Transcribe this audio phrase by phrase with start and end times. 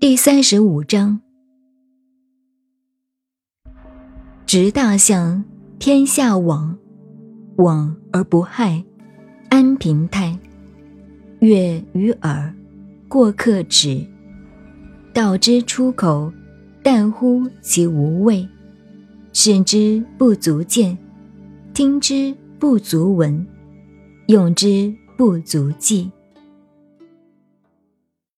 [0.00, 1.20] 第三十五章：
[4.46, 5.44] 执大象，
[5.78, 6.78] 天下往，
[7.56, 8.82] 往而不害，
[9.50, 10.38] 安平泰。
[11.40, 12.54] 悦于耳，
[13.08, 14.02] 过客止。
[15.12, 16.32] 道之出口，
[16.82, 18.48] 但乎其无味；
[19.34, 20.96] 视之不足见，
[21.74, 23.46] 听之不足闻，
[24.28, 26.10] 用之不足记。